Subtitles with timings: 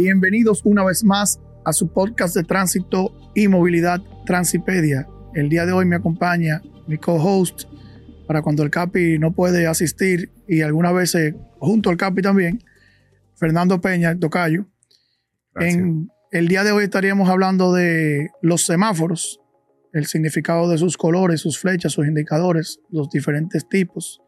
[0.00, 5.08] Bienvenidos una vez más a su podcast de tránsito y movilidad Transipedia.
[5.34, 7.64] El día de hoy me acompaña mi co-host
[8.28, 12.62] para cuando el Capi no puede asistir y algunas veces junto al Capi también,
[13.34, 14.66] Fernando Peña, tocayo.
[15.56, 19.40] En el día de hoy estaríamos hablando de los semáforos,
[19.92, 24.22] el significado de sus colores, sus flechas, sus indicadores, los diferentes tipos.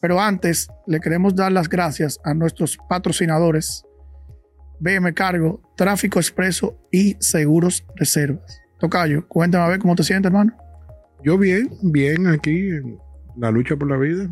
[0.00, 3.84] Pero antes, le queremos dar las gracias a nuestros patrocinadores
[4.80, 8.60] BM Cargo, Tráfico Expreso y Seguros Reservas.
[8.78, 10.52] Tocayo, cuéntame a ver cómo te sientes, hermano.
[11.24, 12.98] Yo bien, bien aquí en
[13.36, 14.30] la lucha por la vida.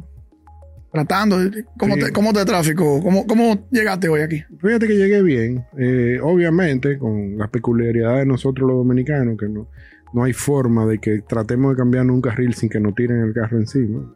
[0.93, 1.37] Tratando,
[1.79, 3.03] ¿cómo, te, cómo te tráfico?
[3.03, 4.45] ¿Cómo, ¿Cómo llegaste hoy aquí?
[4.61, 9.69] Fíjate que llegué bien, eh, obviamente con las peculiaridades de nosotros los dominicanos, que no,
[10.15, 13.35] no hay forma de que tratemos de cambiar un carril sin que nos tiren el
[13.35, 14.15] carro encima.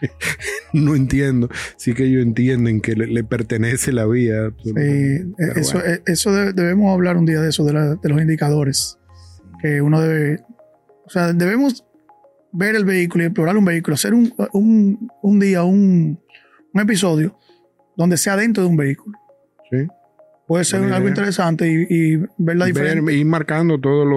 [0.72, 1.48] no entiendo.
[1.76, 4.52] Sí que ellos entienden que le, pertenece la vía.
[4.62, 8.98] Sí, e, eso, e, eso debemos hablar un día de eso, de, los indicadores.
[9.60, 10.40] Que uno debe.
[11.04, 11.84] O sea, debemos
[12.52, 14.32] ver el vehículo y explorar un vehículo, hacer un,
[15.22, 16.20] un día, un,
[16.72, 17.38] un, episodio
[17.96, 19.18] donde sea dentro de un vehículo.
[19.70, 19.86] Sí.
[20.48, 23.02] Puede ser algo interesante y, ver la diferencia.
[23.02, 24.08] Ver, ir marcando todas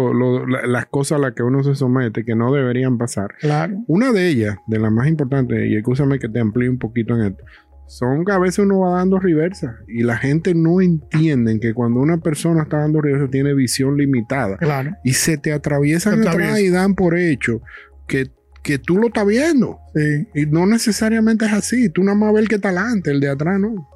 [0.65, 3.35] las cosas a las que uno se somete que no deberían pasar.
[3.39, 3.83] Claro.
[3.87, 7.33] Una de ellas, de las más importantes, y escúchame que te amplíe un poquito en
[7.33, 7.43] esto,
[7.85, 11.99] son que a veces uno va dando reversa y la gente no entiende que cuando
[11.99, 14.55] una persona está dando reversa tiene visión limitada.
[14.55, 14.95] Claro.
[15.03, 17.61] Y se te atraviesan atrás y dan por hecho
[18.07, 18.31] que
[18.63, 19.79] que tú lo estás viendo.
[19.95, 20.27] Sí.
[20.35, 21.89] Y no necesariamente es así.
[21.89, 23.87] Tú nada más ves el que está adelante, el de atrás no.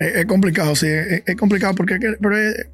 [0.00, 2.68] Es, complicado, sí, es, complicado porque pero es,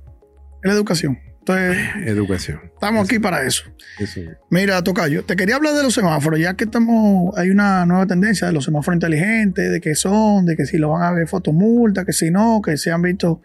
[0.63, 1.19] la educación.
[1.41, 2.61] Entonces, educación.
[2.73, 3.65] Estamos aquí para eso.
[3.99, 4.21] eso.
[4.49, 8.47] Mira, Tocayo, te quería hablar de los semáforos, ya que estamos, hay una nueva tendencia
[8.47, 12.05] de los semáforos inteligentes, de qué son, de que si lo van a ver fotomulta,
[12.05, 13.43] que si no, que se han visto,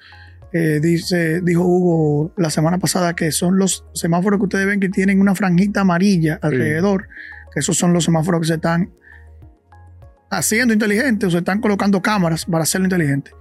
[0.53, 4.89] eh, dice, dijo Hugo la semana pasada que son los semáforos que ustedes ven que
[4.89, 7.07] tienen una franjita amarilla alrededor,
[7.51, 8.91] que esos son los semáforos que se están
[10.29, 13.31] haciendo inteligentes o se están colocando cámaras para hacerlo inteligente.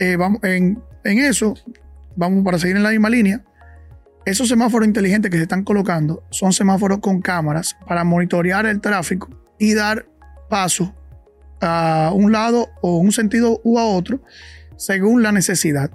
[0.00, 1.54] Eh, en, eso,
[2.16, 3.44] vamos para seguir en la misma línea,
[4.24, 9.28] esos semáforos inteligentes que se están colocando son semáforos con cámaras para monitorear el tráfico
[9.58, 10.06] y dar
[10.48, 10.94] paso
[11.60, 14.22] a un lado o un sentido u a otro
[14.76, 15.90] según la necesidad.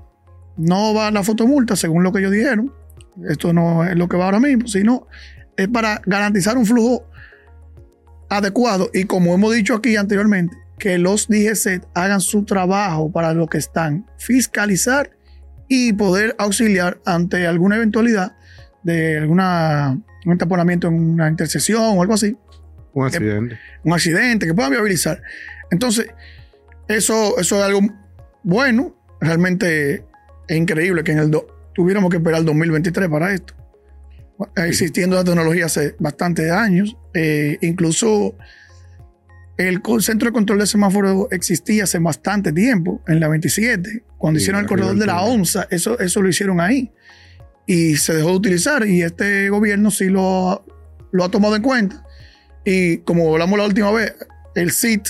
[0.56, 2.72] No va la fotomulta según lo que ellos dijeron.
[3.28, 5.08] Esto no es lo que va ahora mismo, sino
[5.58, 7.10] es para garantizar un flujo
[8.30, 13.48] adecuado y como hemos dicho aquí anteriormente, que los DGC hagan su trabajo para lo
[13.48, 15.12] que están, fiscalizar
[15.68, 18.36] y poder auxiliar ante alguna eventualidad
[18.84, 22.38] de alguna, un taponamiento en una intersección o algo así.
[22.94, 23.60] Un accidente.
[23.84, 25.22] un accidente que puedan viabilizar.
[25.72, 26.08] Entonces,
[26.88, 27.82] eso, eso es algo
[28.44, 28.96] bueno.
[29.20, 30.06] Realmente
[30.48, 31.32] es increíble que en el
[31.74, 33.54] tuviéramos que esperar el 2023 para esto.
[34.56, 36.96] Existiendo la tecnología hace bastantes años.
[37.14, 38.36] Eh, incluso
[39.58, 44.62] el centro de control de semáforo existía hace bastante tiempo, en la 27, cuando hicieron
[44.62, 46.92] el corredor de la ONSA, eso, eso lo hicieron ahí.
[47.66, 50.66] Y se dejó de utilizar y este gobierno sí lo,
[51.12, 52.06] lo ha tomado en cuenta.
[52.64, 54.14] Y como hablamos la última vez,
[54.56, 55.10] el CIT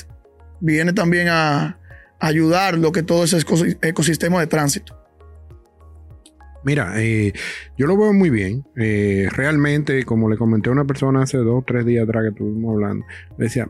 [0.59, 1.79] viene también a
[2.19, 3.37] ayudar lo que todo ese
[3.81, 5.05] ecosistema de tránsito.
[6.63, 7.31] Mira, eh,
[7.77, 8.65] yo lo veo muy bien.
[8.75, 12.29] Eh, realmente, como le comenté a una persona hace dos o tres días atrás que
[12.29, 13.05] estuvimos hablando,
[13.37, 13.69] decía,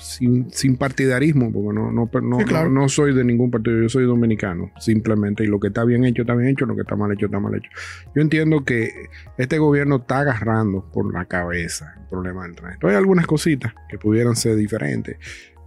[0.00, 5.46] sin, partidarismo, porque no, no, no, soy de ningún partido, yo soy dominicano, simplemente, y
[5.46, 7.54] lo que está bien hecho, está bien hecho, lo que está mal hecho, está mal
[7.54, 7.70] hecho.
[8.14, 8.90] Yo entiendo que
[9.38, 12.88] este gobierno está agarrando por la cabeza el problema del tránsito.
[12.88, 15.18] Hay algunas cositas que pudieran ser diferentes,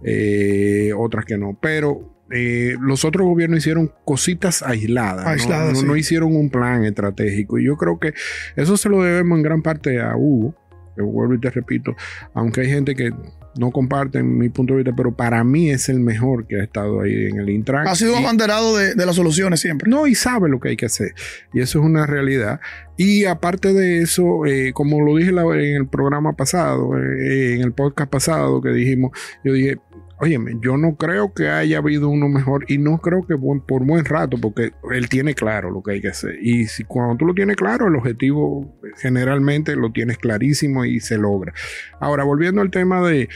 [0.02, 5.46] eh, otras que no, pero eh, los otros gobiernos hicieron cositas aisladas,
[5.84, 8.14] no, hicieron un plan estratégico, y yo creo que
[8.56, 10.54] eso se lo debemos en gran parte a Hugo,
[10.96, 11.94] que vuelvo y te repito,
[12.32, 13.12] aunque hay gente que
[13.56, 17.00] no comparten mi punto de vista, pero para mí es el mejor que ha estado
[17.00, 17.86] ahí en el Intran.
[17.86, 19.90] Ha sido abanderado de, las soluciones siempre.
[19.90, 21.14] No, y sabe lo que hay que hacer.
[21.52, 22.60] Y eso es una realidad.
[22.96, 27.72] Y aparte de eso, eh, como lo dije en el programa pasado, eh, en el
[27.72, 29.12] podcast pasado que dijimos,
[29.44, 29.78] yo dije,
[30.20, 34.04] Óyeme, yo no creo que haya habido uno mejor y no creo que por buen
[34.04, 36.38] rato, porque él tiene claro lo que hay que hacer.
[36.40, 41.18] Y si cuando tú lo tienes claro, el objetivo generalmente lo tienes clarísimo y se
[41.18, 41.52] logra.
[41.98, 43.28] Ahora, volviendo al tema de,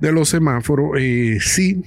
[0.00, 1.84] los semáforos, eh, sí,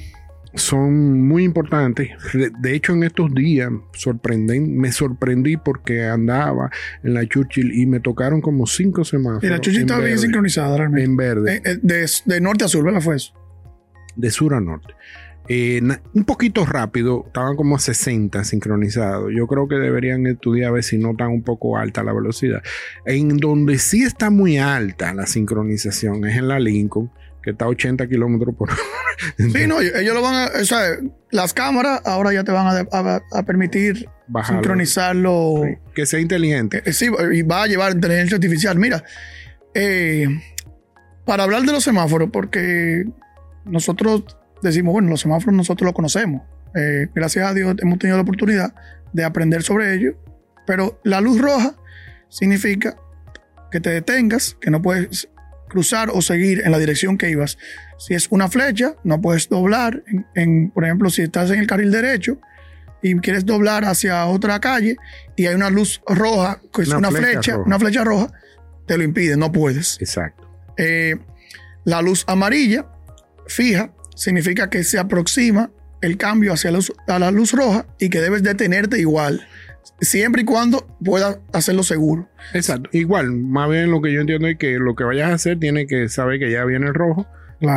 [0.53, 2.12] son muy importantes.
[2.33, 6.71] De hecho, en estos días sorprenden, me sorprendí porque andaba
[7.03, 9.44] en la Churchill y me tocaron como cinco semáforos.
[9.44, 11.03] Y la Churchill estaba bien sincronizada realmente.
[11.03, 11.56] En verde.
[11.57, 13.01] Eh, eh, de, norte a sur, ¿verdad?
[13.01, 13.33] Fue eso
[14.15, 14.94] de sur a norte.
[15.47, 15.81] eh,
[16.13, 19.31] un poquito rápido, estaban como a 60 sincronizados.
[19.35, 22.63] Yo creo que deberían estudiar a ver si no están un poco alta la velocidad.
[23.06, 27.12] En donde sí está muy alta la sincronización es en la Lincoln,
[27.44, 28.81] que está a 80 kilómetros por hora.
[29.38, 30.62] sí, no, ellos lo van a.
[30.62, 30.97] O sea,
[31.29, 34.09] las cámaras ahora ya te van a, permitir
[34.47, 35.62] sincronizarlo.
[35.94, 36.81] que sea inteligente.
[36.85, 38.79] Eh, sí, y va a llevar inteligencia artificial.
[38.79, 39.03] Mira,
[39.75, 40.27] eh,
[41.25, 43.06] para hablar de los semáforos, porque
[43.65, 44.23] nosotros
[44.62, 46.41] decimos, bueno, los semáforos nosotros los conocemos.
[46.75, 48.73] Eh, gracias a Dios hemos tenido la oportunidad
[49.13, 50.15] de aprender sobre ellos.
[50.65, 51.75] Pero la luz roja
[52.29, 52.97] significa
[53.71, 55.29] que te detengas, que no puedes
[55.69, 57.57] cruzar o seguir en la dirección que ibas.
[57.97, 60.03] Si es una flecha, no puedes doblar.
[60.35, 62.39] En, por ejemplo, si estás en el carril derecho
[63.01, 64.97] y quieres doblar hacia otra calle
[65.35, 68.31] y hay una luz roja, que es una, flecha, una flecha roja,
[68.88, 69.97] te lo impide, no puedes.
[70.00, 70.50] Exacto.
[70.77, 71.17] Eh,
[71.83, 72.88] la luz amarilla
[73.47, 75.71] fija significa que se aproxima
[76.01, 79.47] el cambio hacia la luz, a la luz roja y que debes detenerte igual,
[80.01, 82.30] siempre y cuando puedas hacerlo seguro.
[82.53, 85.59] Exacto, igual, más bien lo que yo entiendo es que lo que vayas a hacer
[85.59, 87.27] tiene que saber que ya viene el rojo.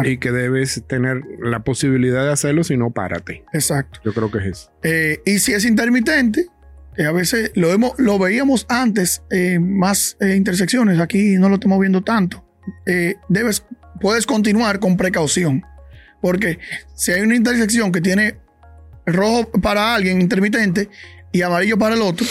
[0.04, 3.44] Y que debes tener la posibilidad de hacerlo, si no, párate.
[3.54, 4.00] Exacto.
[4.04, 4.72] Yo creo que es eso.
[4.82, 6.46] Eh, y si es intermitente,
[6.94, 11.54] que a veces lo, hemos, lo veíamos antes en más eh, intersecciones, aquí no lo
[11.54, 12.44] estamos viendo tanto.
[12.86, 13.64] Eh, debes,
[14.00, 15.64] puedes continuar con precaución.
[16.20, 16.58] Porque
[16.94, 18.36] si hay una intersección que tiene
[19.06, 20.88] rojo para alguien intermitente
[21.32, 22.26] y amarillo para el otro,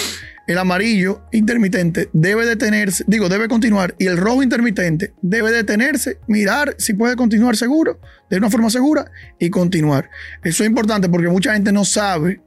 [0.48, 6.76] el amarillo intermitente debe detenerse, digo, debe continuar, y el rojo intermitente debe detenerse, mirar
[6.78, 8.00] si puede continuar seguro,
[8.30, 10.10] de una forma segura, y continuar.
[10.44, 12.42] Eso es importante porque mucha gente no sabe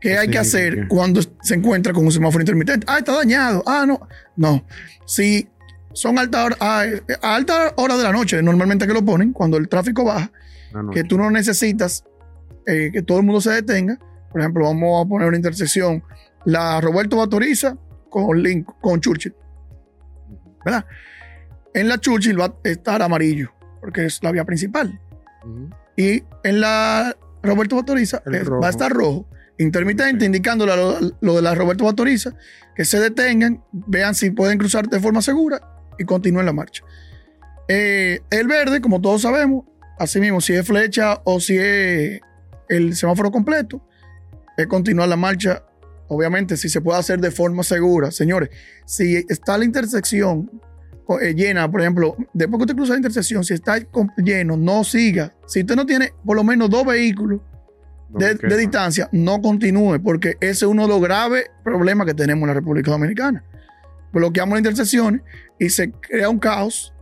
[0.00, 2.86] qué hay que hacer cuando se encuentra con un semáforo intermitente.
[2.88, 3.64] Ah, está dañado.
[3.66, 4.06] Ah, no.
[4.36, 4.64] No.
[5.06, 5.48] Si
[5.94, 6.84] son alta hora, a,
[7.22, 10.30] alta hora de la noche, normalmente que lo ponen, cuando el tráfico baja,
[10.92, 12.04] que tú no necesitas
[12.66, 13.98] eh, que todo el mundo se detenga.
[14.30, 16.02] Por ejemplo, vamos a poner una intersección,
[16.44, 17.76] la Roberto Batoriza
[18.10, 19.34] con, Link, con Churchill.
[20.64, 20.84] ¿Verdad?
[21.72, 25.00] En la Churchill va a estar amarillo, porque es la vía principal.
[25.96, 31.54] Y en la Roberto Batoriza va a estar rojo intermitente, indicando lo, lo, de la
[31.54, 32.34] Roberto Batoriza,
[32.74, 36.84] que se detengan, vean si pueden cruzar de forma segura y continúen la marcha.
[37.68, 39.64] Eh, el verde, como todos sabemos,
[39.98, 42.20] así mismo, si es flecha o si es
[42.68, 43.82] el semáforo completo,
[44.56, 45.64] es continuar la marcha.
[46.08, 48.10] Obviamente, si se puede hacer de forma segura.
[48.10, 48.50] Señores,
[48.84, 50.50] si está la intersección
[51.20, 53.78] eh, llena, por ejemplo, después que usted cruza la intersección, si está
[54.18, 55.34] lleno, no siga.
[55.46, 57.40] Si usted no tiene por lo menos dos vehículos
[58.10, 62.42] de, de distancia, no continúe, porque ese es uno de los graves problemas que tenemos
[62.42, 63.42] en la República Dominicana
[64.14, 65.22] bloqueamos las intersecciones
[65.58, 66.94] y se crea un caos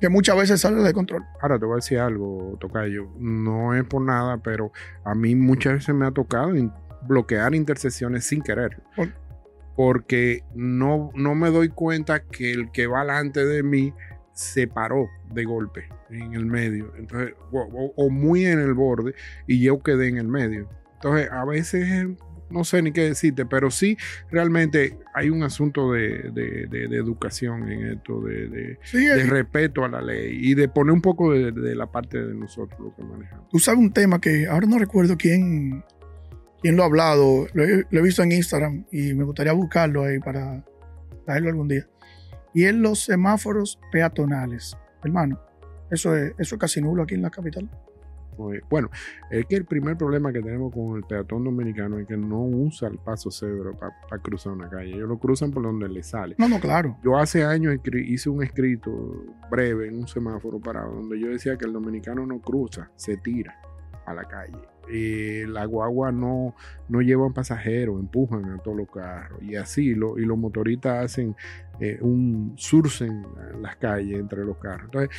[0.00, 1.24] que muchas veces sale de control.
[1.42, 3.08] Ahora te voy a decir algo, Tocayo.
[3.18, 4.72] No es por nada, pero
[5.04, 6.52] a mí muchas veces me ha tocado
[7.06, 8.82] bloquear intersecciones sin querer.
[9.76, 13.92] Porque no, no me doy cuenta que el que va delante de mí
[14.32, 16.92] se paró de golpe en el medio.
[16.96, 19.14] Entonces, o muy en el borde
[19.46, 20.68] y yo quedé en el medio.
[20.94, 22.08] Entonces, a veces
[22.50, 23.96] no sé ni qué decirte, pero sí
[24.30, 26.30] realmente hay un asunto de,
[26.92, 28.78] educación en esto, de,
[29.26, 32.94] respeto a la ley y de poner un poco de, la parte de nosotros lo
[32.94, 33.48] que manejamos.
[33.48, 35.84] Tú sabes un tema que ahora no recuerdo quién,
[36.60, 40.64] quién lo ha hablado, lo he, visto en Instagram y me gustaría buscarlo ahí para
[41.24, 41.86] traerlo algún día.
[42.52, 45.40] Y es los semáforos peatonales, hermano.
[45.90, 47.68] Eso es, eso es casi nulo aquí en la capital.
[48.36, 48.90] Pues, bueno,
[49.30, 52.88] es que el primer problema que tenemos con el peatón dominicano es que no usa
[52.88, 54.94] el paso cebro para cruzar una calle.
[54.94, 56.36] Ellos lo cruzan por donde le sale.
[56.38, 56.96] No, no, claro.
[57.04, 58.90] Yo hace años hice un escrito
[59.50, 63.60] breve en un semáforo parado donde yo decía que el dominicano no cruza, se tira
[64.06, 64.58] a la calle.
[64.92, 66.54] Eh, la guagua no,
[66.88, 71.36] no llevan pasajeros, empujan a todos los carros y así lo, y los motoristas hacen
[71.78, 73.24] eh, un surcen
[73.60, 74.86] las calles entre los carros.
[74.86, 75.16] Entonces,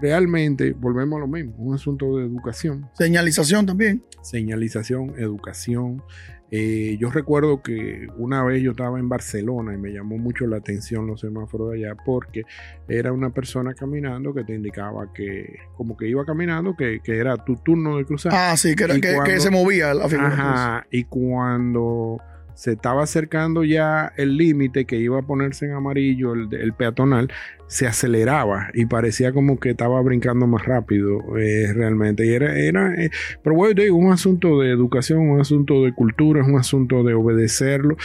[0.00, 2.88] realmente volvemos a lo mismo, un asunto de educación.
[2.94, 4.02] Señalización también.
[4.22, 6.02] Señalización, educación.
[6.50, 10.58] Eh, yo recuerdo que una vez yo estaba en Barcelona y me llamó mucho la
[10.58, 12.44] atención los semáforos de allá porque
[12.86, 17.56] era una persona caminando que te indicaba que como que iba caminando, que, era tu
[17.56, 18.32] turno de cruzar.
[18.34, 20.28] Ah, sí, que, era, que, se movía la figura.
[20.28, 22.18] Ajá, y cuando
[22.54, 27.30] se estaba acercando ya el límite que iba a ponerse en amarillo, el, peatonal,
[27.66, 32.24] se aceleraba y parecía como que estaba brincando más rápido eh, realmente.
[32.26, 33.10] Y era, era eh,
[33.42, 37.14] pero bueno, digo, un asunto de educación, un asunto de cultura, es un asunto de
[37.14, 37.96] obedecerlo.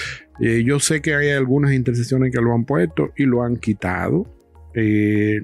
[0.42, 4.36] Eh, yo sé que hay algunas intersecciones que lo han puesto y lo han quitado.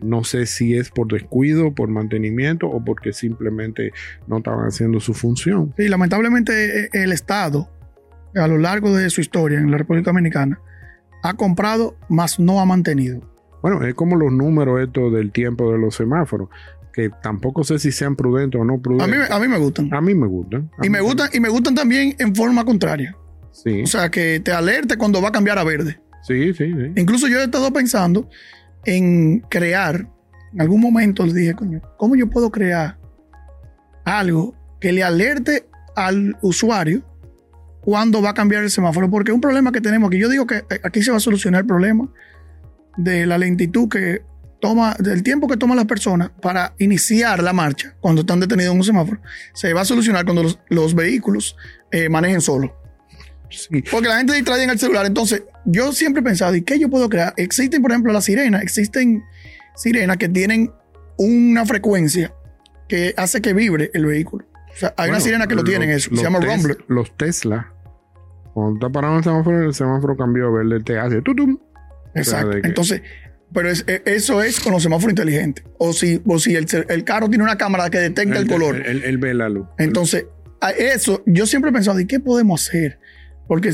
[0.01, 3.91] No sé si es por descuido, por mantenimiento o porque simplemente
[4.27, 5.73] no estaban haciendo su función.
[5.75, 7.69] Sí, lamentablemente el Estado,
[8.35, 10.59] a lo largo de su historia en la República Dominicana,
[11.23, 13.21] ha comprado, más no ha mantenido.
[13.61, 16.49] Bueno, es como los números estos del tiempo de los semáforos,
[16.93, 19.31] que tampoco sé si sean prudentes o no A mí, prudentes.
[19.31, 19.93] a mí me gustan.
[19.93, 20.69] A mí me gustan.
[20.77, 23.17] A Y me gustan, y me gustan también en forma contraria.
[23.51, 25.99] Sí, O sea, que te alerte cuando va a cambiar a verde.
[26.23, 26.91] sí, sí, sí.
[26.95, 28.29] Incluso yo he estado pensando
[28.85, 30.07] en crear,
[30.53, 32.97] en algún momento les dije, coño, ¿cómo yo puedo crear
[34.03, 37.01] algo que le alerte al usuario
[37.85, 39.09] cuando va a cambiar el semáforo?
[39.09, 41.61] Porque un problema que tenemos, que yo digo que eh, aquí se va a solucionar
[41.61, 42.11] el problema
[42.97, 44.21] de la lentitud que
[44.59, 48.79] toma, del tiempo que toman las personas para iniciar la marcha cuando están detenidos en
[48.79, 49.21] un semáforo,
[49.53, 51.55] se va a solucionar cuando los, los vehículos
[51.91, 52.71] eh, manejen solos.
[53.51, 53.83] Sí.
[53.91, 55.05] Porque la gente distrae en el celular.
[55.05, 57.33] Entonces, yo siempre he pensado, ¿y qué yo puedo crear?
[57.37, 58.63] Existen, por ejemplo, las sirenas.
[58.63, 59.23] Existen
[59.75, 60.71] sirenas que tienen
[61.17, 62.33] una frecuencia
[62.89, 64.45] que hace que vibre el vehículo.
[64.73, 66.09] O sea, hay una Bueno, sirena que lo tienen eso.
[66.15, 66.77] Se llama Tes- Rumbler.
[66.87, 67.71] Los Tesla.
[68.55, 71.57] Cuando está parado en el semáforo, el semáforo cambió a verde, te hace tutum.
[72.15, 72.51] Exacto.
[72.51, 73.01] que- Entonces,
[73.53, 75.65] pero es- e- eso es con los semáforos inteligentes.
[75.77, 78.77] O si, o si el, el carro tiene una cámara que detecta el, color.
[78.77, 79.67] Él, ve la luz.
[79.77, 80.25] Entonces,
[80.61, 82.97] a eso yo siempre he pensado, ¿y qué podemos hacer?
[83.45, 83.73] Porque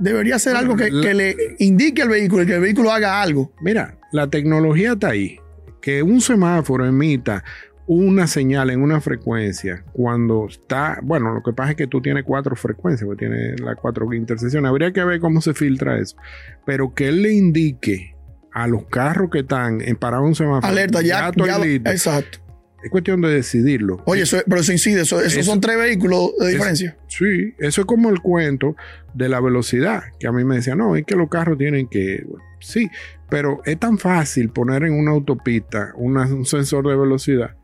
[0.00, 3.52] debería ser algo que, que le indique al vehículo y que el vehículo haga algo.
[3.60, 5.38] Mira, la tecnología está ahí.
[5.82, 7.44] Que un semáforo emita
[7.88, 12.24] una señal en una frecuencia cuando está, bueno, lo que pasa es que tú tienes
[12.24, 14.68] cuatro frecuencias, porque tienes las cuatro intersecciones.
[14.68, 16.16] Habría que ver cómo se filtra eso.
[16.64, 18.14] Pero que él le indique
[18.52, 20.66] a los carros que están en parado un semáforo.
[20.66, 22.38] Alerta, ya, ya- exacto.
[22.82, 24.02] Es cuestión de decidirlo.
[24.06, 26.96] Oye, eso, pero eso incide, eso, esos Eso- son tres vehículos de diferencia.
[27.08, 28.76] Sí, eso es como el cuento
[29.14, 32.22] de la velocidad, que a mí me decían, no, es que los carros tienen que...
[32.28, 32.88] bueno, sí,
[33.28, 37.56] pero es tan fácil poner en una autopista una- un sensor de velocidad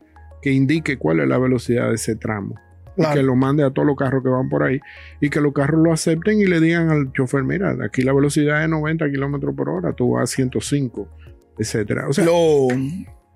[0.43, 2.53] que indique cuál es la velocidad de ese tramo.
[2.95, 3.15] Claro.
[3.15, 4.79] Y que lo mande a todos los carros que van por ahí
[5.19, 8.61] y que los carros lo acepten y le digan al chofer, mira, aquí la velocidad
[8.63, 11.07] es 90 kilómetros por hora, tú vas a 105,
[11.57, 12.07] etcétera.
[12.07, 12.67] O sea, Lo-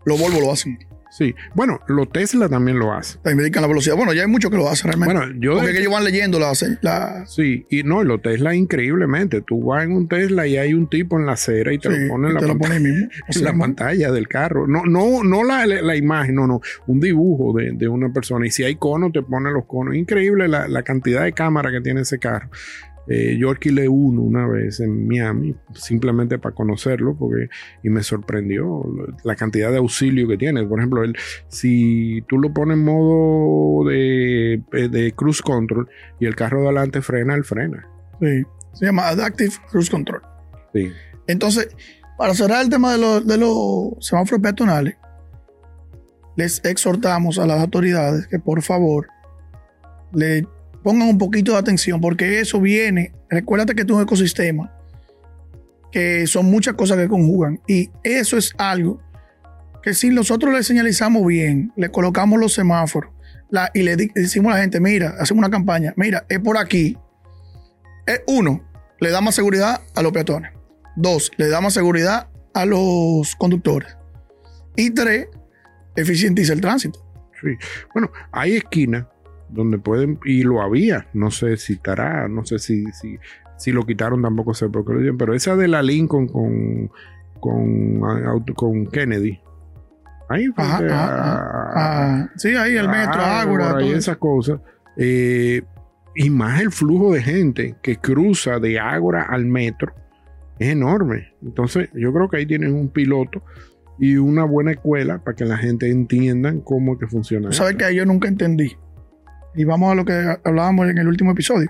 [0.06, 0.78] los Volvo lo hacen.
[1.10, 1.36] Sí.
[1.56, 3.22] Bueno, los Tesla también lo hacen.
[3.22, 3.96] También indican la velocidad.
[3.96, 5.14] Bueno, ya hay muchos que lo hacen realmente.
[5.16, 5.54] Bueno, yo...
[5.56, 6.64] Porque de- ellos van leyendo las.
[6.82, 9.42] las- Sí, y no, los Tesla increíblemente.
[9.42, 12.02] Tú vas en un Tesla y hay un tipo en la acera y te sí,
[12.04, 13.08] lo pone en la, te lo pantalla, pone ahí mismo.
[13.08, 14.68] O en la pantalla del carro.
[14.68, 16.62] No, no, no la, la imagen, no, no.
[16.88, 18.46] Un dibujo de, de una persona.
[18.48, 19.96] Y si hay conos, te pone los conos.
[19.96, 22.50] Increíble la, la cantidad de cámara que tiene ese carro.
[23.08, 27.48] Eh, yo alquilé uno una vez en Miami, simplemente para conocerlo, porque
[27.84, 28.84] y me sorprendió
[29.24, 30.66] la cantidad de auxilio que tiene.
[30.66, 31.16] Por ejemplo, el,
[31.48, 35.88] si tú lo pones en modo de, de cruise control
[36.20, 37.88] y el carro de adelante frena, él frena.
[38.22, 38.44] sí.
[38.74, 40.22] Se llama Adaptive Cruise Control.
[40.72, 40.92] Sí.
[41.26, 41.76] Entonces,
[42.16, 44.98] para cerrar el tema de los, de los semáforos peatonales,
[46.36, 49.08] les exhortamos a las autoridades que por favor
[50.14, 50.46] le
[50.88, 54.74] pongan un poquito de atención porque eso viene, recuérdate que es un ecosistema,
[55.91, 59.01] que son muchas cosas que conjugan y eso es algo
[59.84, 63.12] que si nosotros le señalizamos bien, le colocamos los semáforos
[63.74, 66.98] y le decimos a la gente, mira, hacemos una campaña, mira, es por aquí,
[68.06, 68.65] es uno,
[69.01, 70.53] le da más seguridad a los peatones.
[70.96, 73.98] Dos, le da más seguridad a los conductores.
[74.77, 75.27] Y tres,
[75.98, 77.06] eficientiza el tránsito.
[77.41, 77.50] Sí.
[77.94, 79.06] Bueno, hay esquinas
[79.50, 83.18] donde pueden, y lo había, no sé si estará, no sé si, si,
[83.58, 86.89] si lo quitaron, tampoco sé por qué lo dieron, pero esa de la Lincoln con,
[87.39, 88.00] con,
[88.56, 89.39] con Kennedy.
[90.30, 92.24] Ahí Ajá, frente ajá, a- ajá.
[92.24, 94.60] Ah, sí, ahí el metro, Ágora, y esas cosas.
[94.98, 95.62] eh,
[96.20, 99.94] y más el flujo de gente que cruza de Ágora al metro
[100.58, 101.34] es enorme.
[101.44, 103.44] Entonces, yo creo que ahí tienen un piloto
[104.00, 107.51] y una buena escuela para que la gente entienda cómo es que funciona.
[107.51, 108.75] Sabes que yo nunca entendí.
[109.58, 111.70] Y vamos a lo que hablábamos en el último episodio.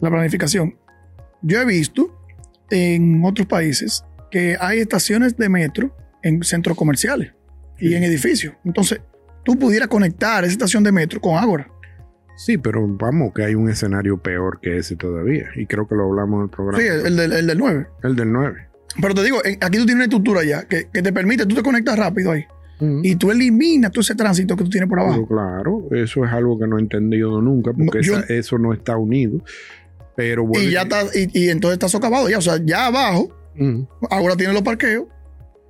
[0.00, 0.76] La planificación.
[1.42, 2.16] Yo he visto
[2.70, 7.32] en otros países que hay estaciones de metro en centros comerciales
[7.78, 7.94] y Sí.
[7.94, 8.54] en edificios.
[8.64, 9.00] Entonces,
[9.44, 11.68] tú pudieras conectar esa estación de metro con Ágora.
[12.36, 15.46] Sí, pero vamos, que hay un escenario peor que ese todavía.
[15.56, 16.78] Y creo que lo hablamos en el programa.
[16.78, 17.86] Sí, el, el del, el del 9.
[18.04, 18.68] El del 9.
[19.00, 21.62] Pero te digo, aquí tú tienes una estructura ya que, que te permite, tú te
[21.62, 22.46] conectas rápido ahí
[22.80, 25.26] y tú eliminas todo ese tránsito que tú tienes por Pero abajo.
[25.26, 28.72] claro, eso es algo que no he entendido nunca, porque No, yo- esa- eso no
[28.72, 29.40] está unido.
[30.16, 30.64] Pero bueno.
[30.68, 32.38] Y ya está, y, y entonces está socavado ya.
[32.38, 33.30] O sea, ya abajo,
[34.10, 35.04] ahora tiene los parqueos,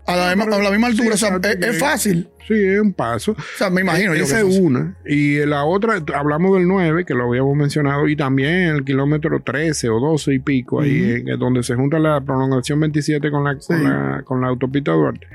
[0.07, 1.17] a la, misma- a la misma altura.
[1.17, 2.29] Sí, o sea, es, fácil.
[2.47, 3.33] Sí, es un paso.
[3.33, 4.25] O sea, me imagino yo.
[4.25, 4.63] Esa es fácil.
[4.63, 4.97] una.
[5.07, 9.91] Y la otra, hablamos del 9, que lo habíamos mencionado, y también el kilómetro 13
[9.91, 13.75] o 12 y pico, ahí donde se junta la prolongación 27 con la, con Sí.
[13.85, 15.27] la, con la autopista Duarte.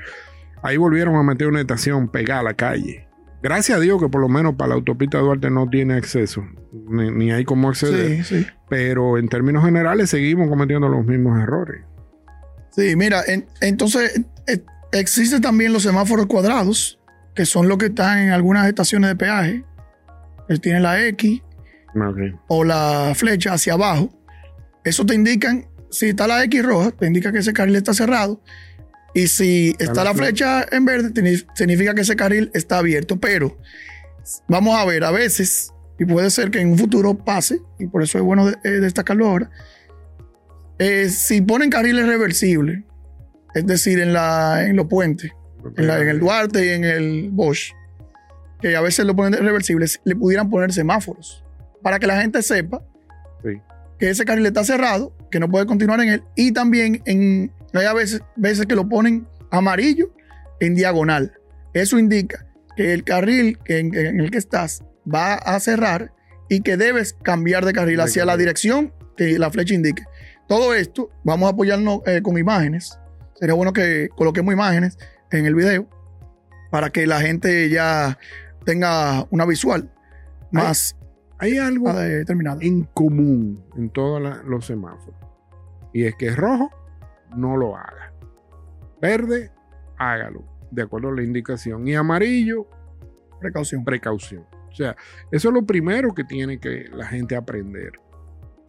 [0.64, 3.06] Ahí volvieron a meter una estación pegada a la calle.
[3.42, 6.42] Gracias a Dios que por lo menos para la autopista Duarte no tiene acceso,
[6.88, 8.24] ni, ni hay cómo acceder.
[8.24, 8.46] Sí, sí.
[8.70, 11.82] Pero en términos generales seguimos cometiendo los mismos errores.
[12.70, 16.98] Sí, mira, en- entonces eh, existen también los semáforos cuadrados,
[17.34, 19.64] que son los que están en algunas estaciones de peaje.
[20.48, 21.42] que tienen la X
[22.48, 24.10] o la flecha hacia abajo.
[24.84, 28.40] Eso te indican, si está la X roja, te indica que ese carril está cerrado.
[29.14, 31.12] Y si está la flecha en verde,
[31.54, 33.18] significa que ese carril está abierto.
[33.20, 33.56] Pero
[34.48, 38.02] vamos a ver, a veces, y puede ser que en un futuro pase, y por
[38.02, 39.50] eso es bueno de- eh, destacarlo ahora,
[40.78, 42.82] eh, si ponen carriles reversibles,
[43.54, 45.30] es decir, en, la, en los puentes,
[45.76, 47.72] en, la- en el Duarte y en el Bosch,
[48.60, 51.44] que a veces lo ponen reversibles, le pudieran poner semáforos
[51.82, 52.82] para que la gente sepa
[53.44, 53.60] Sí.
[53.98, 57.86] que ese carril está cerrado, que no puede continuar en él, y también en, hay
[57.86, 60.12] a veces, veces que lo ponen amarillo
[60.60, 61.32] en diagonal.
[61.72, 66.12] Eso indica que el carril en, en el que estás va a cerrar
[66.48, 70.04] y que debes cambiar de carril hacia la dirección que la flecha indique.
[70.48, 72.98] Todo esto, vamos a apoyarnos eh, con imágenes.
[73.34, 74.98] Sería bueno que coloquemos imágenes
[75.30, 75.88] en el video
[76.70, 78.18] para que la gente ya
[78.64, 79.90] tenga una visual
[80.50, 80.96] más
[81.38, 82.58] Hay algo ah, determinada.
[82.60, 85.18] en común en todos los semáforos.
[85.92, 86.70] Y es que es rojo,
[87.36, 88.12] no lo haga.
[89.00, 89.50] Verde,
[89.98, 91.86] hágalo, de acuerdo a la indicación.
[91.86, 92.66] Y amarillo,
[93.40, 93.84] Precaución.
[93.84, 94.44] precaución.
[94.70, 94.96] O sea,
[95.30, 97.92] eso es lo primero que tiene que la gente aprender.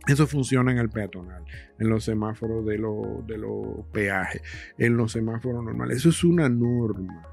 [0.07, 1.43] Eso funciona en el peatonal,
[1.79, 3.43] en los semáforos de los de
[3.91, 4.43] peajes,
[4.77, 5.97] en los semáforos normales.
[5.97, 7.27] Eso es una norma.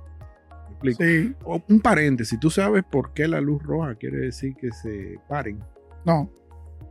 [0.99, 5.19] Sí, O Un paréntesis, tú sabes por qué la luz roja quiere decir que se
[5.29, 5.61] paren.
[6.05, 6.31] no.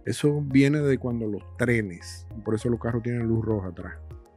[0.03, 3.93] Eso viene de cuando los trenes, por eso los carros tienen luz roja atrás.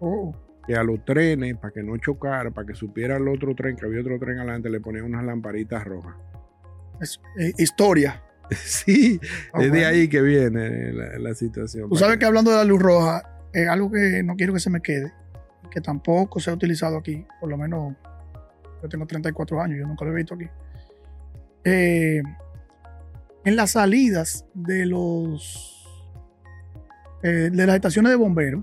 [0.06, 0.34] Oh,
[0.66, 3.86] Que a los trenes, para que no chocara, para que supiera el otro tren, que
[3.86, 6.14] había otro tren adelante, le ponían unas lamparitas rojas.
[7.00, 8.20] es eh, historia.
[8.50, 9.18] Sí,
[9.54, 11.88] Ah, es de ahí que viene la, la situación.
[11.88, 13.22] Tú sabes que hablando de la luz roja,
[13.54, 15.10] es algo que no quiero que se me quede,
[15.70, 17.94] que tampoco se ha utilizado aquí, por lo menos
[18.82, 20.44] yo tengo 34 años, yo nunca lo he visto aquí.
[21.64, 22.20] Eh,
[23.46, 25.88] en las salidas de los
[27.22, 28.62] eh, de las estaciones de bomberos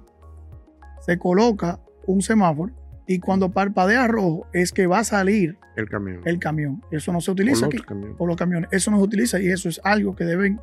[1.06, 2.72] se coloca un semáforo
[3.08, 6.22] y cuando parpadea rojo es que va a salir el camión.
[6.26, 6.82] el camión.
[6.92, 7.78] Eso no se o utiliza aquí.
[7.80, 8.16] camiones.
[8.18, 8.70] por los camiones.
[8.72, 10.60] Eso no se utiliza y eso es algo que deben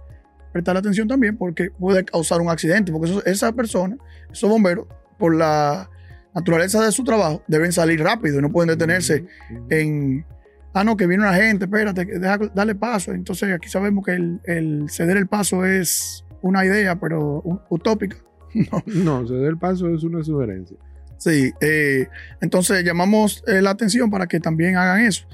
[0.53, 3.97] prestar atención también porque puede causar un accidente, porque eso- esa persona,
[4.33, 4.87] esos bomberos,
[5.19, 5.91] por la
[6.35, 9.25] naturaleza de su trabajo, deben salir rápido y no pueden detenerse
[9.71, 10.25] en,
[10.73, 13.13] ah, no, que viene una gente, espérate, deja, dale paso.
[13.13, 18.17] Entonces aquí sabemos que el, el ceder el paso es una idea, pero utópica.
[18.55, 18.83] No.
[18.87, 20.77] No, se dé el paso es una sugerencia.
[21.19, 22.07] Sí, eh,
[22.41, 25.27] entonces llamamos eh, la atención para que también hagan eso.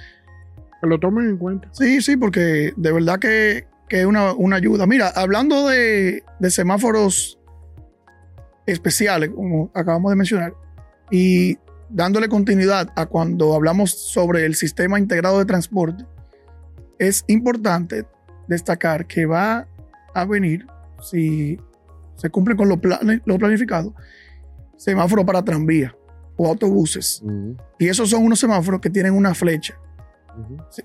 [0.81, 1.69] Que lo tomen en cuenta.
[1.73, 4.87] Sí, sí, porque de verdad que, que es una, una ayuda.
[4.87, 7.39] Mira, hablando de, de semáforos
[8.67, 10.55] especiales, como acabamos de mencionar,
[11.11, 11.59] y
[11.91, 16.05] dándole continuidad a cuando hablamos sobre el sistema integrado de transporte,
[16.99, 18.07] es importante
[18.49, 19.67] destacar que va
[20.15, 20.67] a venir,
[21.03, 21.59] si
[22.17, 22.79] se cumple con lo,
[23.39, 23.95] planificado,
[24.77, 25.95] semáforo para tranvía
[26.37, 27.23] o autobuses.
[27.79, 29.79] Y esos son unos semáforos que tienen una flecha.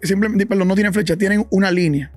[0.03, 2.11] Simplemente, perdón, no tienen flecha, tienen una línea.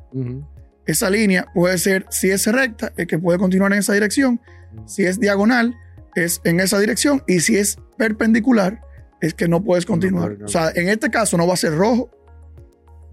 [0.86, 4.40] Esa línea puede ser, si es recta, es que puede continuar en esa dirección.
[4.86, 5.76] Si es diagonal,
[6.14, 7.22] es en esa dirección.
[7.26, 8.80] Y si es perpendicular,
[9.20, 10.36] es que no puedes continuar.
[10.44, 12.10] o sea, en este caso no va a ser rojo,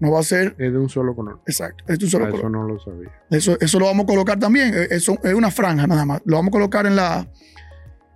[0.00, 1.40] no va a ser Es de un solo color.
[1.46, 1.84] exacto.
[1.86, 2.40] Es un solo Ah, color.
[2.46, 3.10] Eso no lo sabía.
[3.30, 4.72] Eso, eso lo vamos a colocar también.
[4.74, 6.22] eh, Eso es una franja nada más.
[6.24, 7.28] Lo vamos a colocar en la,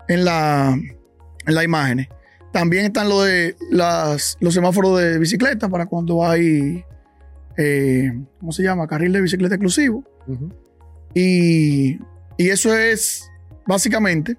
[0.08, 0.72] en la,
[1.46, 2.08] en la imagen.
[2.52, 6.84] También están lo de las, los semáforos de bicicleta para cuando hay,
[7.56, 8.86] eh, ¿cómo se llama?
[8.86, 10.04] Carril de bicicleta exclusivo.
[11.14, 11.98] Y,
[12.38, 13.30] y eso es
[13.66, 14.36] básicamente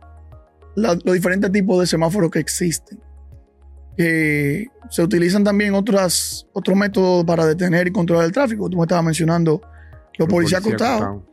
[0.75, 2.99] la- los diferentes tipos de semáforos que existen.
[3.97, 8.69] Que se utilizan también otras, otros métodos para detener y controlar el tráfico.
[8.69, 9.61] Tú me estabas mencionando
[10.17, 11.01] los policías acostados.
[11.01, 11.23] acostados.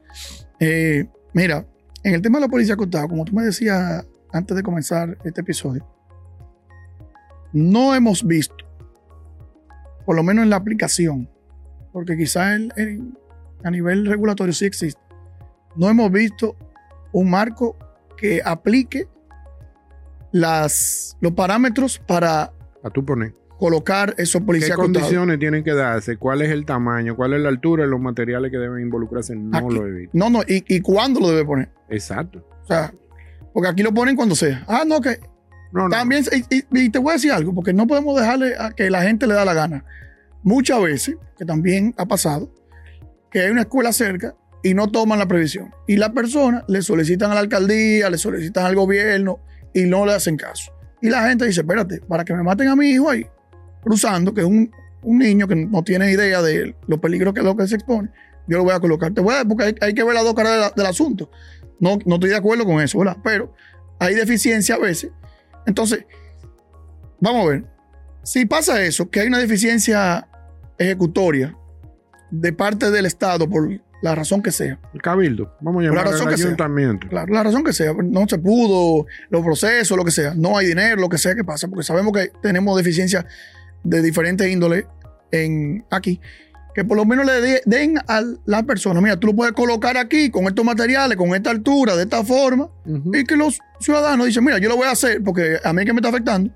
[0.60, 1.66] Eh, mira,
[2.04, 5.40] en el tema de la policía acostada, como tú me decías antes de comenzar este
[5.40, 5.86] episodio,
[7.52, 8.56] no hemos visto,
[10.06, 11.28] por lo menos en la aplicación,
[11.92, 12.60] porque quizás
[13.64, 15.00] a nivel regulatorio sí existe,
[15.76, 16.56] no hemos visto
[17.12, 17.76] un marco
[18.16, 19.08] que aplique
[20.32, 23.34] las, los parámetros para A tú poner.
[23.58, 25.02] colocar esos policías ¿Qué acotados.
[25.02, 26.16] condiciones tienen que darse?
[26.16, 27.14] ¿Cuál es el tamaño?
[27.14, 29.36] ¿Cuál es la altura de los materiales que deben involucrarse?
[29.36, 29.74] No Aquí.
[29.74, 30.10] lo he visto.
[30.18, 31.68] No, no, y, y cuándo lo debe poner.
[31.88, 32.44] Exacto.
[32.64, 32.92] O sea,
[33.52, 34.64] porque aquí lo ponen cuando sea.
[34.66, 35.20] Ah, no, que
[35.72, 35.90] No, no.
[35.90, 38.90] también, y, y- y te voy a decir algo, porque no podemos dejarle a que
[38.90, 39.84] la gente le da la gana.
[40.42, 42.52] Muchas veces, que también ha pasado,
[43.30, 45.70] que hay una escuela cerca y no toman la previsión.
[45.86, 49.38] Y las personas le solicitan a la alcaldía, le solicitan al gobierno
[49.74, 50.72] y no le hacen caso.
[51.00, 53.26] Y la gente dice, espérate, para que me maten a mi hijo ahí,
[53.82, 54.70] cruzando, que es un,
[55.02, 58.10] un niño que no tiene idea de los peligros que es lo que se expone,
[58.46, 59.12] yo lo voy a colocar.
[59.12, 61.30] Te voy a- porque hay, que ver las dos caras del asunto.
[61.80, 63.16] No, no estoy de acuerdo con eso, ¿verdad?
[63.24, 63.52] Pero
[63.98, 65.10] hay deficiencia a veces.
[65.66, 66.04] Entonces,
[67.20, 67.64] vamos a ver.
[68.22, 70.28] Si pasa eso, que hay una deficiencia
[70.78, 71.56] ejecutoria
[72.30, 73.68] de parte del Estado por
[74.02, 75.56] la razón que sea, El cabildo.
[75.60, 76.46] Vamos a la llamar razón al que sea.
[76.48, 77.08] ayuntamiento.
[77.08, 80.66] Claro, la razón que sea, no se pudo, los procesos, lo que sea, no hay
[80.66, 83.24] dinero, lo que sea que pasa, porque sabemos que tenemos deficiencias
[83.84, 84.84] de diferentes índoles
[85.30, 86.20] en aquí,
[86.74, 89.96] que por lo menos le de- den a la persona, mira, tú lo puedes colocar
[89.96, 92.68] aquí con estos materiales, con esta altura, de esta forma,
[93.12, 95.92] y que los ciudadanos dicen, mira, yo lo voy a hacer porque a mí que
[95.92, 96.50] me está afectando,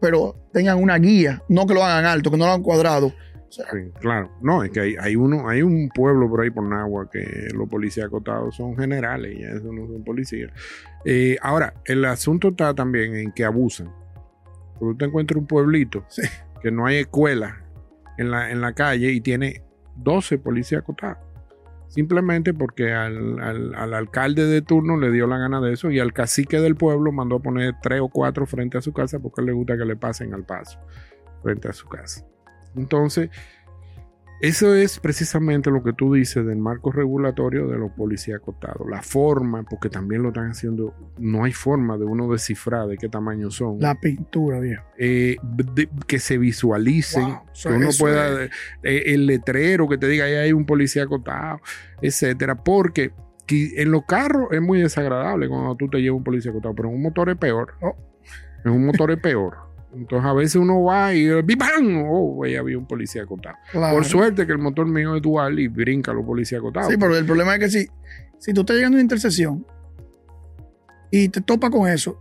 [0.00, 3.12] pero tengan una guía, no que lo hagan alto, que no lo hagan cuadrado.
[3.52, 4.30] O sea, Sí, claro.
[4.40, 7.68] No, es que hay, hay uno, hay un pueblo por ahí por Nagua que los
[7.68, 10.50] policías acotados son generales y eso no son policías.
[11.04, 13.92] Eh, ahora, el asunto está también en que abusan.
[14.78, 16.22] Porque tú te encuentras un pueblito Sí.
[16.62, 17.62] que no hay escuela
[18.16, 19.62] en la, en la calle y tiene
[19.96, 21.18] 12 policías acotados.
[21.88, 26.00] Simplemente porque al, al- al alcalde de turno le dio la gana de eso y
[26.00, 29.42] al cacique del pueblo mandó a poner tres o cuatro frente a su casa porque
[29.42, 30.78] le gusta que le pasen al paso
[31.42, 32.24] frente a su casa.
[32.76, 33.30] Entonces,
[34.42, 38.88] eso es precisamente lo que tú dices del marco regulatorio de los policías acotados.
[38.90, 43.08] La forma, porque también lo están haciendo, no hay forma de uno descifrar de qué
[43.08, 43.78] tamaño son.
[43.78, 44.82] la pintura, viejo.
[44.98, 45.36] Eh,
[46.08, 48.50] que se visualicen, Wow, que uno pueda, eh,
[48.82, 51.60] el letrero que te diga ahí hay un policía acotado,
[52.00, 53.12] etcétera, porque
[53.48, 56.96] en los carros es muy desagradable cuando tú te llevas un policía acotado, pero en
[56.96, 57.74] un motor es peor.
[57.80, 57.94] Oh.
[58.64, 59.71] En un motor es peor.
[59.94, 62.04] Entonces a veces uno va y ¡bim!
[62.08, 63.56] Oh, ahí había un policía acotado.
[63.70, 63.94] Claro.
[63.94, 66.90] Por suerte que el motor mío es dual y brinca los policías acotados.
[66.90, 67.86] Sí, pero el problema es que si,
[68.38, 69.66] si tú estás llegando a una intersección
[71.10, 72.18] y te topas con eso,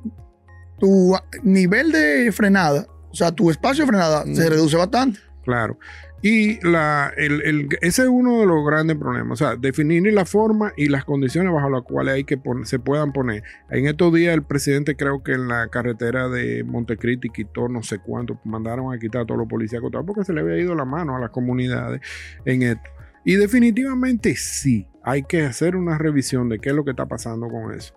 [0.80, 5.20] tu nivel de frenada, o sea, tu espacio de frenada se reduce bastante.
[5.44, 5.78] Claro.
[6.24, 9.42] Y la, el, el- ese es uno de los grandes problemas.
[9.42, 13.12] O sea, definir la forma y las condiciones bajo las cuales hay que se puedan
[13.12, 13.44] poner.
[13.70, 18.00] En estos días el presidente creo que en la carretera de Montecristi quitó no sé
[18.00, 21.16] cuánto, mandaron a quitar a todos los policías porque se le había ido la mano
[21.16, 22.02] a las comunidades
[22.46, 22.90] en esto.
[23.24, 27.48] Y definitivamente sí, hay que hacer una revisión de qué es lo que está pasando
[27.50, 27.94] con eso.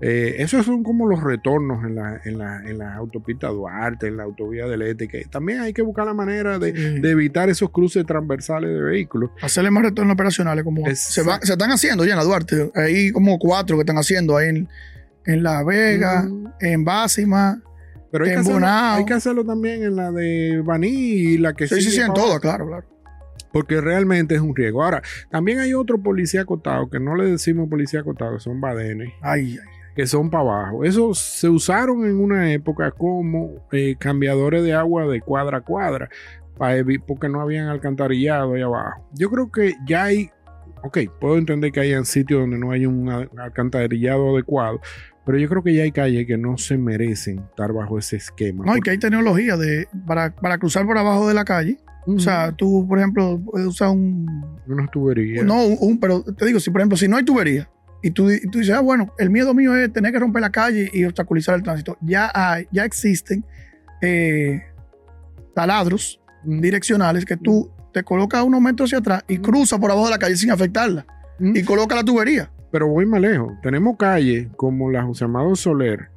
[0.00, 4.16] Eh, esos son como los retornos en la, en la, en la autopista Duarte, en
[4.18, 7.00] la autovía del Este, que también hay que buscar la manera de, Sí.
[7.00, 9.30] de evitar esos cruces transversales de vehículos.
[9.40, 12.70] Hacerle más retornos operacionales, como se, va- se están haciendo ya en la Duarte.
[12.74, 14.68] Hay como cuatro que están haciendo ahí en,
[15.24, 16.28] en La Vega,
[16.60, 17.62] en Básima.
[18.12, 21.66] Pero hay que, hacerlo, hay que hacerlo también en la de Baní y la que
[21.66, 22.86] Sí, sí, sí, en todas, claro, claro.
[23.52, 24.84] Porque realmente es un riesgo.
[24.84, 29.58] Ahora, también hay otro policía acotado, que no le decimos policía acotado, son badenes, Ay,
[29.60, 29.68] ay.
[29.96, 30.84] Que son para abajo.
[30.84, 36.08] Esos se usaron en una época como eh, cambiadores de agua de cuadra a cuadra,
[36.58, 39.04] para porque no habían alcantarillado ahí abajo.
[39.14, 40.30] Yo creo que ya hay,
[40.82, 44.80] ok, puedo entender que hayan sitios donde no hay un alcantarillado adecuado,
[45.24, 48.64] pero yo creo que ya hay calles que no se merecen estar bajo ese esquema.
[48.64, 51.78] No, y que hay tecnología de, para, para cruzar por abajo de la calle.
[52.06, 55.44] O sea, tú, por ejemplo, puedes usar un, unas tuberías.
[55.44, 57.68] No, un, un- pero te digo, si por ejemplo, si no hay tubería
[58.02, 60.50] y tú, y tú dices, ah, bueno, el miedo mío es tener que romper la
[60.50, 63.44] calle y obstaculizar el tránsito, ya hay, ya existen
[64.02, 64.62] eh,
[65.54, 66.60] taladros Mm.
[66.60, 70.18] direccionales que tú te colocas unos metros hacia atrás y cruzas por abajo de la
[70.18, 71.04] calle sin afectarla
[71.40, 71.56] Mm.
[71.56, 72.50] y coloca la tubería.
[72.70, 73.52] Pero voy más lejos.
[73.62, 76.10] Tenemos calles como la José Amado Soler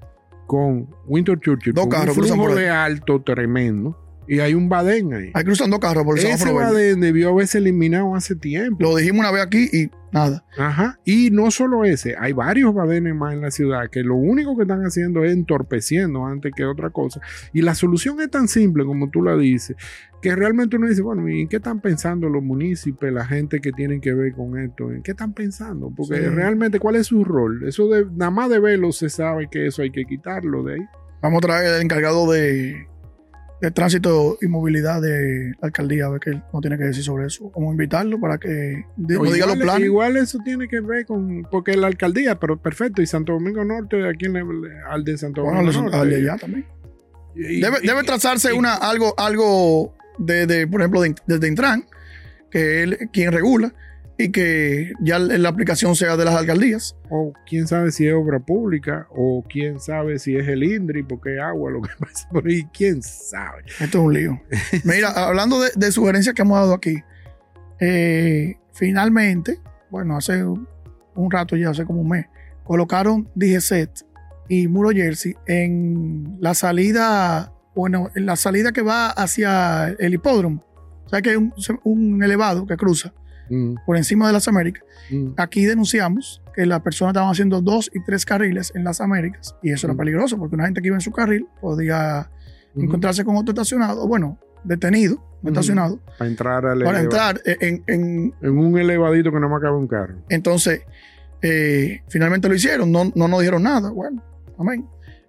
[0.46, 3.98] con Winter Churchill, Dos carros un flujo por de alto tremendo
[4.30, 5.32] y hay un badén ahí.
[5.34, 8.78] Hay cruzando carros por el Ese badén debió haberse eliminado hace tiempo.
[8.80, 10.46] Lo dijimos una vez aquí y nada.
[10.56, 11.00] Ajá.
[11.04, 14.62] Y no solo ese, hay varios badenes más en la ciudad que lo único que
[14.64, 17.22] están haciendo es entorpeciendo antes que otra cosa.
[17.54, 19.76] Y la solución es tan simple como tú la dices,
[20.22, 23.72] que realmente uno dice, bueno, ¿y en qué están pensando los municipios, la gente que
[23.72, 24.92] tienen que ver con esto?
[24.92, 25.92] ¿En qué están pensando?
[25.96, 26.26] Porque Sí.
[26.28, 27.68] realmente, ¿cuál es su rol?
[27.68, 30.82] Eso de nada más de verlo se sabe que eso hay que quitarlo de ahí.
[31.20, 32.88] Vamos a traer al encargado de,
[33.62, 37.28] de tránsito y movilidad de la alcaldía a ver qué no tiene que decir sobre
[37.28, 37.52] eso.
[37.56, 39.86] A invitarlo para que diga los igual, planes.
[39.86, 44.08] igual eso tiene que ver con, porque la alcaldía, pero perfecto, y Santo Domingo Norte,
[44.08, 44.42] ¿a quién le,
[44.90, 45.98] al de Santo Bueno, Domingo de- Norte?
[45.98, 46.66] al de allá también.
[47.36, 51.86] debe, debe trazarse una, algo, algo de, de, por ejemplo, de- desde Intran,
[52.50, 53.74] que es quien regula,
[54.22, 56.94] y que ya la aplicación sea de las alcaldías.
[57.10, 61.36] O quién sabe si es obra pública, o quién sabe si es el INDRI, porque
[61.36, 63.64] es agua lo que pasa por ahí, quién sabe.
[63.80, 64.42] Esto es un lío.
[64.84, 67.02] Mira, hablando de, de sugerencias que hemos dado aquí,
[67.80, 72.26] eh, finalmente, bueno, hace un rato ya, hace como un mes,
[72.66, 74.02] colocaron DGCET
[74.50, 80.66] y Muro Jersey en la salida, bueno, en la salida que va hacia el hipódromo.
[81.06, 81.54] O sea que hay un,
[81.86, 83.14] un elevado que cruza
[83.50, 84.84] Mm, por encima de las Américas.
[85.10, 85.30] mm.
[85.38, 89.72] Aquí denunciamos que las personas estaban haciendo dos y tres carriles en las Américas y
[89.72, 89.98] eso era Mm.
[89.98, 92.30] peligroso porque una gente que iba en su carril podía
[92.76, 98.58] encontrarse con otro estacionado, bueno, detenido, estacionado, Para entrar al para entrar en, en- en
[98.58, 100.16] un elevadito que no me cabe un carro.
[100.30, 100.82] entonces,
[101.42, 104.22] eh, finalmente lo hicieron, no, no nos dijeron nada, bueno,
[104.58, 104.86] amén.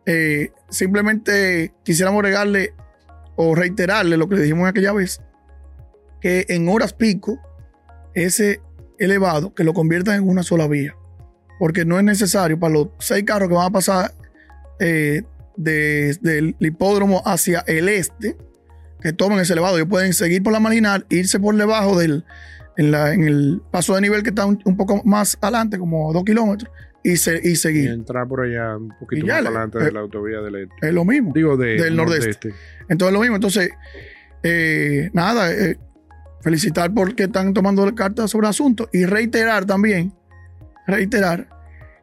[0.07, 2.75] Eh, simplemente quisiéramos regarle
[3.37, 5.21] o reiterarle lo que le dijimos aquella vez,
[6.21, 7.39] que en horas pico,
[8.21, 8.61] ese
[8.99, 10.95] elevado, que lo conviertan en una sola vía,
[11.59, 14.13] porque no es necesario para los seis carros que van a pasar
[14.79, 15.23] eh,
[15.57, 18.37] desde el hipódromo hacia el este,
[19.01, 22.25] que tomen ese elevado, ellos pueden seguir por la marginal, irse por debajo del,
[22.77, 26.13] en, la- en el paso de nivel que está un, un poco más adelante, como
[26.13, 26.71] dos kilómetros,
[27.03, 27.91] y, se- y Y seguir.
[27.91, 30.75] entrar por allá un poquito Y más adelante eh, de la autovía del este.
[30.89, 31.33] Es lo mismo.
[31.35, 32.53] Digo, de, del nordeste.
[32.91, 33.37] Entonces, lo mismo.
[33.37, 33.71] Entonces,
[34.43, 35.79] eh, nada, eh,
[36.41, 40.13] felicitar porque están tomando cartas sobre el asunto y reiterar también,
[40.87, 41.49] reiterar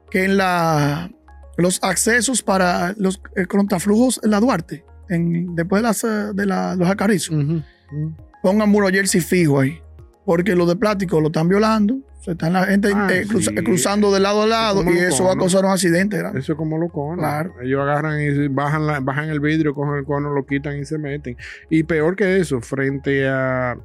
[0.10, 1.10] que en la,
[1.58, 6.46] los accesos para los eh, contraflujos en la Duarte, en, después de, las, eh, de
[6.46, 8.14] la- los acarrizos, Ujú, ujú.
[8.44, 9.80] pongan muro jersey fijo ahí.
[10.26, 13.64] Porque los de plástico lo están violando, se están la gente Ah, eh, cruza- sí.
[13.64, 16.18] cruzando de lado a lado y eso va a causar un accidente.
[16.18, 16.40] grande.
[16.42, 17.20] Eso es como los conos.
[17.20, 17.54] Claro.
[17.64, 20.98] Ellos agarran y bajan, la- bajan el vidrio, cogen el cono, lo quitan y se
[20.98, 21.38] meten.
[21.70, 23.78] Y peor que eso, frente a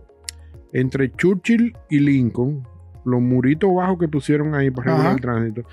[0.72, 2.62] entre Churchill y Lincoln,
[3.04, 5.68] los muritos bajos que pusieron ahí para regular el tránsito, to-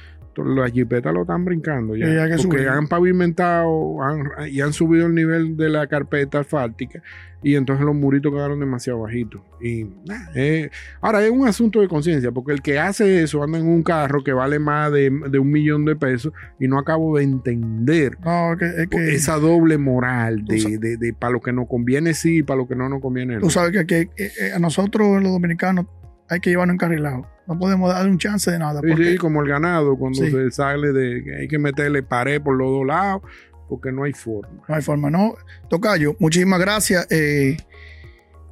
[0.45, 2.06] las jipetas lo están brincando ya.
[2.28, 7.02] Que porque han pavimentado han- y han subido el nivel de la carpeta asfáltica
[7.41, 9.41] y entonces los muritos quedaron demasiado bajitos.
[9.62, 13.58] Y nah, eh, ahora es un asunto de conciencia, porque el que hace eso anda
[13.58, 17.17] en un carro que vale más de, de un millón de pesos y no acabo
[17.17, 21.54] de entender No, es que, es que esa doble moral de, de para lo que
[21.54, 23.41] nos conviene sí y para lo que no nos conviene no.
[23.41, 25.86] tú sabes que, que, eh, eh, a nosotros los dominicanos
[26.30, 27.26] hay que llevarnos encarrilados.
[27.48, 28.82] No podemos darle un chance de nada.
[28.82, 30.30] Sí, Porque sí, como el ganado, cuando Sí.
[30.32, 33.22] se sale de que hay que meterle pared por los dos lados,
[33.68, 34.63] porque no hay forma.
[34.68, 35.36] no hay forma, ¿no?
[35.70, 37.08] Tocayo, muchísimas gracias.
[37.10, 37.58] eh,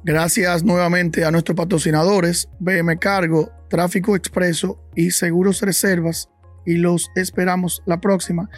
[0.04, 6.30] gracias nuevamente a nuestros patrocinadores, BM Cargo, Tráfico Expreso y Seguros Reservas.
[6.64, 8.48] Y los esperamos la próxima.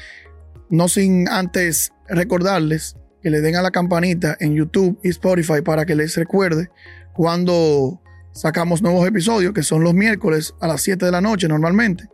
[0.69, 5.85] No sin antes recordarles que le den a la campanita en YouTube y Spotify para
[5.87, 6.71] que les recuerde
[7.13, 8.01] cuando
[8.33, 12.09] sacamos nuevos episodios, que son los miércoles a las 7 de la noche normalmente.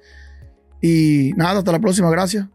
[0.81, 2.11] Y nada, hasta la próxima.
[2.11, 2.46] Gracias.